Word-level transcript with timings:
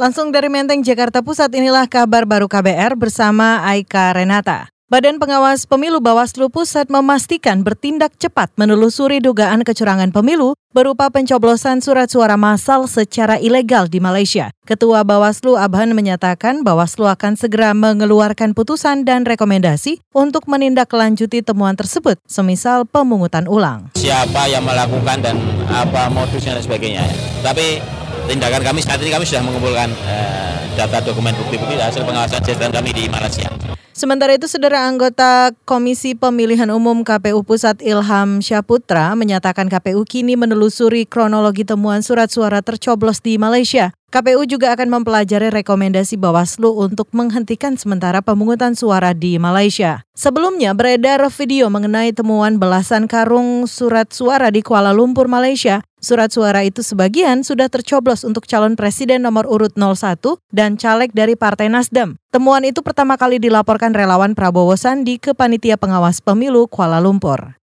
Langsung 0.00 0.32
dari 0.32 0.48
Menteng, 0.48 0.80
Jakarta 0.80 1.20
Pusat, 1.20 1.52
inilah 1.52 1.84
kabar 1.84 2.24
baru 2.24 2.48
KBR 2.48 2.96
bersama 2.96 3.60
Aika 3.60 4.16
Renata. 4.16 4.72
Badan 4.88 5.20
Pengawas 5.20 5.68
Pemilu 5.68 6.00
Bawaslu 6.00 6.48
Pusat 6.48 6.88
memastikan 6.88 7.60
bertindak 7.60 8.16
cepat 8.16 8.48
menelusuri 8.56 9.20
dugaan 9.20 9.60
kecurangan 9.60 10.08
pemilu 10.08 10.56
berupa 10.72 11.12
pencoblosan 11.12 11.84
surat 11.84 12.08
suara 12.08 12.40
massal 12.40 12.88
secara 12.88 13.36
ilegal 13.36 13.84
di 13.84 14.00
Malaysia. 14.00 14.48
Ketua 14.64 15.04
Bawaslu 15.04 15.60
Abhan 15.60 15.92
menyatakan 15.92 16.64
Bawaslu 16.64 17.04
akan 17.12 17.36
segera 17.36 17.76
mengeluarkan 17.76 18.56
putusan 18.56 19.04
dan 19.04 19.28
rekomendasi 19.28 20.00
untuk 20.16 20.48
menindaklanjuti 20.48 21.44
temuan 21.44 21.76
tersebut, 21.76 22.16
semisal 22.24 22.88
pemungutan 22.88 23.44
ulang. 23.44 23.92
Siapa 24.00 24.48
yang 24.48 24.64
melakukan 24.64 25.20
dan 25.20 25.36
apa 25.68 26.08
modusnya 26.08 26.56
dan 26.56 26.64
sebagainya. 26.64 27.04
Tapi 27.44 28.00
tindakan 28.26 28.62
kami 28.62 28.80
saat 28.82 29.00
ini 29.02 29.10
kami 29.10 29.24
sudah 29.26 29.42
mengumpulkan 29.44 29.88
uh, 30.06 30.58
data 30.74 30.98
dokumen 31.04 31.34
bukti-bukti 31.36 31.76
hasil 31.78 32.02
pengawasan 32.06 32.40
jajaran 32.42 32.72
kami 32.72 32.90
di 32.94 33.04
Malaysia. 33.10 33.48
Sementara 33.92 34.32
itu, 34.32 34.48
saudara 34.48 34.88
anggota 34.88 35.52
Komisi 35.68 36.16
Pemilihan 36.16 36.72
Umum 36.72 37.04
KPU 37.04 37.44
Pusat 37.44 37.84
Ilham 37.84 38.40
Syaputra 38.40 39.12
menyatakan 39.12 39.68
KPU 39.68 40.08
kini 40.08 40.32
menelusuri 40.32 41.04
kronologi 41.04 41.60
temuan 41.62 42.00
surat 42.00 42.32
suara 42.32 42.64
tercoblos 42.64 43.20
di 43.20 43.36
Malaysia. 43.36 43.92
KPU 44.08 44.48
juga 44.48 44.72
akan 44.72 45.00
mempelajari 45.00 45.52
rekomendasi 45.52 46.16
Bawaslu 46.16 46.72
untuk 46.72 47.12
menghentikan 47.12 47.76
sementara 47.76 48.24
pemungutan 48.24 48.72
suara 48.72 49.12
di 49.12 49.36
Malaysia. 49.36 50.04
Sebelumnya 50.16 50.72
beredar 50.72 51.20
video 51.28 51.68
mengenai 51.68 52.16
temuan 52.16 52.56
belasan 52.56 53.04
karung 53.04 53.68
surat 53.68 54.08
suara 54.08 54.48
di 54.48 54.64
Kuala 54.64 54.96
Lumpur, 54.96 55.28
Malaysia. 55.28 55.84
Surat 56.02 56.34
suara 56.34 56.66
itu 56.66 56.82
sebagian 56.82 57.46
sudah 57.46 57.70
tercoblos 57.70 58.26
untuk 58.26 58.42
calon 58.50 58.74
presiden 58.74 59.22
nomor 59.22 59.46
urut 59.46 59.78
01 59.78 60.18
dan 60.50 60.74
caleg 60.74 61.14
dari 61.14 61.38
Partai 61.38 61.70
Nasdem. 61.70 62.18
Temuan 62.34 62.66
itu 62.66 62.82
pertama 62.82 63.14
kali 63.14 63.38
dilaporkan 63.38 63.94
relawan 63.94 64.34
Prabowo 64.34 64.74
Sandi 64.74 65.22
ke 65.22 65.30
Panitia 65.30 65.78
Pengawas 65.78 66.18
Pemilu 66.18 66.66
Kuala 66.66 66.98
Lumpur. 66.98 67.61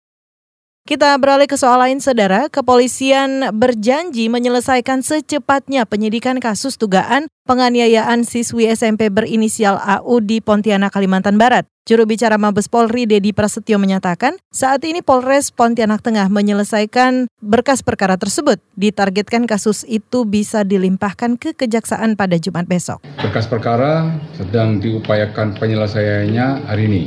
Kita 0.87 1.19
beralih 1.19 1.51
ke 1.51 1.59
soal 1.59 1.83
lain, 1.83 1.99
saudara. 1.99 2.47
Kepolisian 2.47 3.51
berjanji 3.59 4.31
menyelesaikan 4.31 5.03
secepatnya 5.03 5.83
penyidikan 5.83 6.39
kasus 6.39 6.79
dugaan 6.79 7.27
penganiayaan 7.43 8.23
siswi 8.23 8.71
SMP 8.71 9.11
berinisial 9.11 9.83
AU 9.83 10.23
di 10.23 10.39
Pontianak, 10.39 10.95
Kalimantan 10.95 11.43
Barat. 11.43 11.67
Juru 11.91 12.07
bicara 12.07 12.39
Mabes 12.39 12.71
Polri, 12.71 13.03
Dedi 13.03 13.35
Prasetyo 13.35 13.83
menyatakan, 13.83 14.39
saat 14.55 14.87
ini 14.87 15.03
Polres 15.03 15.51
Pontianak 15.51 16.07
Tengah 16.07 16.31
menyelesaikan 16.31 17.27
berkas 17.43 17.83
perkara 17.83 18.15
tersebut. 18.15 18.63
Ditargetkan 18.79 19.51
kasus 19.51 19.83
itu 19.91 20.23
bisa 20.23 20.63
dilimpahkan 20.63 21.35
ke 21.35 21.51
Kejaksaan 21.59 22.15
pada 22.15 22.39
Jumat 22.39 22.71
besok. 22.71 23.03
Berkas 23.19 23.51
perkara 23.51 24.23
sedang 24.39 24.79
diupayakan 24.79 25.59
penyelesaiannya 25.59 26.71
hari 26.71 26.87
ini. 26.87 27.05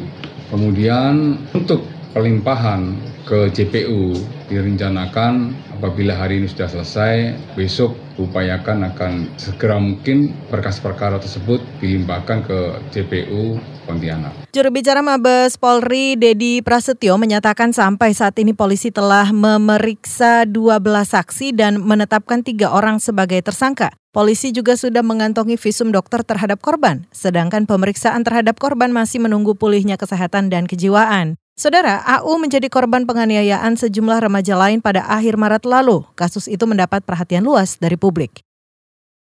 Kemudian 0.52 1.40
untuk 1.56 1.99
pelimpahan 2.14 2.98
ke 3.30 3.54
JPU 3.54 4.18
direncanakan 4.50 5.54
apabila 5.78 6.18
hari 6.18 6.42
ini 6.42 6.48
sudah 6.50 6.68
selesai, 6.68 7.38
besok 7.54 7.94
upayakan 8.18 8.90
akan 8.92 9.32
segera 9.38 9.78
mungkin 9.78 10.34
berkas 10.50 10.82
perkara 10.82 11.22
tersebut 11.22 11.62
dilimpahkan 11.80 12.44
ke 12.44 12.60
JPU 12.92 13.62
Pontianak. 13.88 14.50
Juru 14.50 14.70
bicara 14.74 15.02
Mabes 15.06 15.56
Polri 15.56 16.18
Dedi 16.18 16.62
Prasetyo 16.66 17.16
menyatakan 17.16 17.72
sampai 17.72 18.14
saat 18.18 18.38
ini 18.42 18.54
polisi 18.54 18.90
telah 18.90 19.30
memeriksa 19.32 20.44
12 20.46 20.82
saksi 21.06 21.54
dan 21.54 21.82
menetapkan 21.82 22.42
tiga 22.42 22.74
orang 22.74 22.98
sebagai 22.98 23.40
tersangka. 23.42 23.94
Polisi 24.10 24.50
juga 24.50 24.74
sudah 24.74 25.06
mengantongi 25.06 25.54
visum 25.54 25.94
dokter 25.94 26.26
terhadap 26.26 26.66
korban, 26.66 27.06
sedangkan 27.14 27.70
pemeriksaan 27.70 28.26
terhadap 28.26 28.58
korban 28.58 28.90
masih 28.90 29.22
menunggu 29.22 29.54
pulihnya 29.54 30.02
kesehatan 30.02 30.50
dan 30.50 30.66
kejiwaan. 30.66 31.38
Saudara, 31.60 32.00
AU 32.08 32.40
menjadi 32.40 32.72
korban 32.72 33.04
penganiayaan 33.04 33.76
sejumlah 33.76 34.24
remaja 34.24 34.56
lain 34.56 34.80
pada 34.80 35.04
akhir 35.04 35.36
Maret 35.36 35.68
lalu. 35.68 36.08
Kasus 36.16 36.48
itu 36.48 36.64
mendapat 36.64 37.04
perhatian 37.04 37.44
luas 37.44 37.76
dari 37.76 38.00
publik. 38.00 38.48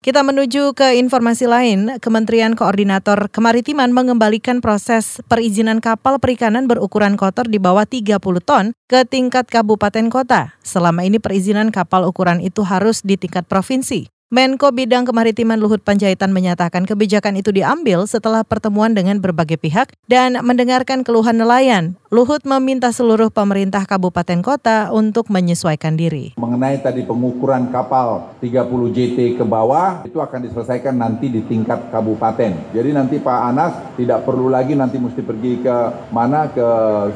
Kita 0.00 0.24
menuju 0.24 0.72
ke 0.72 0.96
informasi 0.96 1.44
lain, 1.44 2.00
Kementerian 2.00 2.56
Koordinator 2.56 3.28
Kemaritiman 3.28 3.92
mengembalikan 3.92 4.64
proses 4.64 5.20
perizinan 5.28 5.84
kapal 5.84 6.16
perikanan 6.16 6.64
berukuran 6.64 7.20
kotor 7.20 7.44
di 7.52 7.60
bawah 7.60 7.84
30 7.84 8.16
ton 8.40 8.72
ke 8.88 9.04
tingkat 9.04 9.44
kabupaten 9.52 10.08
kota. 10.08 10.56
Selama 10.64 11.04
ini 11.04 11.20
perizinan 11.20 11.68
kapal 11.68 12.08
ukuran 12.08 12.40
itu 12.40 12.64
harus 12.64 13.04
di 13.04 13.20
tingkat 13.20 13.44
provinsi. 13.44 14.08
Menko 14.32 14.72
Bidang 14.72 15.04
Kemaritiman 15.04 15.60
Luhut 15.60 15.84
Panjaitan 15.84 16.32
menyatakan 16.32 16.88
kebijakan 16.88 17.36
itu 17.36 17.52
diambil 17.52 18.08
setelah 18.08 18.40
pertemuan 18.40 18.96
dengan 18.96 19.20
berbagai 19.20 19.60
pihak 19.60 19.92
dan 20.08 20.40
mendengarkan 20.40 21.04
keluhan 21.04 21.36
nelayan. 21.36 22.00
Luhut 22.12 22.44
meminta 22.44 22.92
seluruh 22.92 23.32
pemerintah 23.32 23.88
kabupaten 23.88 24.44
kota 24.44 24.92
untuk 24.92 25.32
menyesuaikan 25.32 25.96
diri. 25.96 26.36
Mengenai 26.36 26.76
tadi 26.84 27.08
pengukuran 27.08 27.72
kapal 27.72 28.36
30 28.36 28.68
JT 28.92 29.40
ke 29.40 29.44
bawah 29.48 30.04
itu 30.04 30.20
akan 30.20 30.44
diselesaikan 30.44 30.92
nanti 30.92 31.32
di 31.32 31.40
tingkat 31.40 31.88
kabupaten. 31.88 32.68
Jadi 32.76 32.90
nanti 32.92 33.16
Pak 33.16 33.40
Anas 33.48 33.96
tidak 33.96 34.28
perlu 34.28 34.52
lagi 34.52 34.76
nanti 34.76 35.00
mesti 35.00 35.24
pergi 35.24 35.64
ke 35.64 35.76
mana 36.12 36.52
ke 36.52 36.68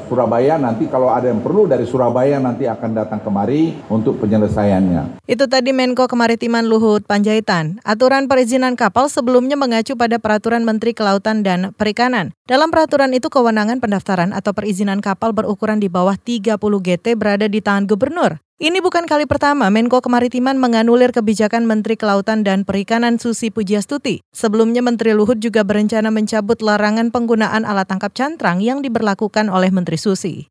Surabaya 0.08 0.56
nanti 0.56 0.88
kalau 0.88 1.12
ada 1.12 1.28
yang 1.28 1.44
perlu 1.44 1.68
dari 1.68 1.84
Surabaya 1.84 2.40
nanti 2.40 2.64
akan 2.64 2.96
datang 2.96 3.20
kemari 3.20 3.76
untuk 3.92 4.16
penyelesaiannya. 4.24 5.20
Itu 5.28 5.44
tadi 5.44 5.76
Menko 5.76 6.08
Kemaritiman 6.08 6.64
Luhut 6.64 7.04
Panjaitan. 7.04 7.84
Aturan 7.84 8.32
perizinan 8.32 8.80
kapal 8.80 9.12
sebelumnya 9.12 9.60
mengacu 9.60 9.92
pada 9.92 10.16
Peraturan 10.16 10.64
Menteri 10.64 10.96
Kelautan 10.96 11.44
dan 11.44 11.76
Perikanan. 11.76 12.32
Dalam 12.46 12.70
peraturan 12.70 13.10
itu 13.10 13.26
kewenangan 13.26 13.82
pendaftaran 13.82 14.30
atau 14.30 14.54
perizinan 14.54 15.02
kapal 15.02 15.34
berukuran 15.34 15.82
di 15.82 15.90
bawah 15.90 16.14
30 16.14 16.54
GT 16.62 17.18
berada 17.18 17.50
di 17.50 17.58
tangan 17.58 17.90
gubernur. 17.90 18.38
Ini 18.62 18.78
bukan 18.78 19.10
kali 19.10 19.26
pertama 19.26 19.66
Menko 19.66 19.98
Kemaritiman 19.98 20.54
menganulir 20.54 21.10
kebijakan 21.10 21.66
Menteri 21.66 21.98
Kelautan 21.98 22.46
dan 22.46 22.62
Perikanan 22.62 23.18
Susi 23.18 23.50
Pujiastuti. 23.50 24.22
Sebelumnya 24.30 24.78
Menteri 24.78 25.10
Luhut 25.12 25.42
juga 25.42 25.66
berencana 25.66 26.14
mencabut 26.14 26.62
larangan 26.62 27.10
penggunaan 27.10 27.66
alat 27.66 27.90
tangkap 27.90 28.14
cantrang 28.14 28.62
yang 28.62 28.78
diberlakukan 28.78 29.50
oleh 29.50 29.74
Menteri 29.74 29.98
Susi. 29.98 30.46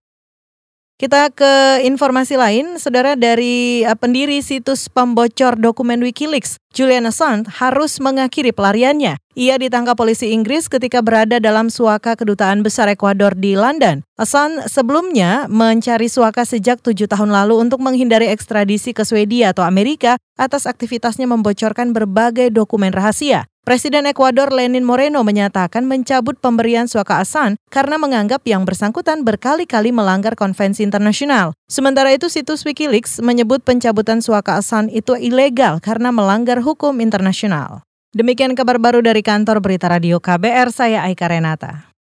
Kita 0.95 1.27
ke 1.27 1.83
informasi 1.83 2.39
lain, 2.39 2.79
saudara 2.79 3.19
dari 3.19 3.83
uh, 3.83 3.99
pendiri 3.99 4.39
situs 4.39 4.87
pembocor 4.87 5.59
dokumen 5.59 5.99
Wikileaks, 5.99 6.55
Julian 6.71 7.03
Assange 7.03 7.51
harus 7.51 7.99
mengakhiri 7.99 8.55
pelariannya. 8.55 9.19
Ia 9.35 9.59
ditangkap 9.59 9.99
polisi 9.99 10.31
Inggris 10.31 10.71
ketika 10.71 11.03
berada 11.03 11.43
dalam 11.43 11.67
suaka 11.67 12.15
kedutaan 12.15 12.63
besar 12.63 12.87
Ekuador 12.87 13.35
di 13.35 13.59
London. 13.59 14.07
Assange 14.15 14.71
sebelumnya 14.71 15.51
mencari 15.51 16.07
suaka 16.07 16.47
sejak 16.47 16.79
tujuh 16.79 17.11
tahun 17.11 17.27
lalu 17.27 17.59
untuk 17.67 17.83
menghindari 17.83 18.31
ekstradisi 18.31 18.95
ke 18.95 19.03
Swedia 19.03 19.51
atau 19.51 19.67
Amerika 19.67 20.15
atas 20.39 20.63
aktivitasnya 20.63 21.27
membocorkan 21.27 21.91
berbagai 21.91 22.55
dokumen 22.55 22.95
rahasia. 22.95 23.51
Presiden 23.65 24.05
Ekuador 24.05 24.53
Lenin 24.53 24.85
Moreno 24.85 25.25
menyatakan 25.25 25.89
mencabut 25.89 26.37
pemberian 26.37 26.85
suaka 26.85 27.17
Asan 27.17 27.57
karena 27.73 27.97
menganggap 27.97 28.45
yang 28.45 28.61
bersangkutan 28.61 29.25
berkali-kali 29.25 29.89
melanggar 29.89 30.37
konvensi 30.37 30.85
internasional. 30.85 31.57
Sementara 31.65 32.13
itu 32.13 32.29
situs 32.29 32.61
Wikileaks 32.61 33.25
menyebut 33.25 33.65
pencabutan 33.65 34.21
suaka 34.21 34.61
Asan 34.61 34.93
itu 34.93 35.17
ilegal 35.17 35.81
karena 35.81 36.13
melanggar 36.13 36.61
hukum 36.61 37.01
internasional. 37.01 37.81
Demikian 38.13 38.53
kabar 38.53 38.77
baru 38.77 39.01
dari 39.01 39.25
kantor 39.25 39.57
Berita 39.65 39.89
Radio 39.89 40.21
KBR, 40.21 40.69
saya 40.69 41.01
Aika 41.01 41.25
Renata. 41.25 41.94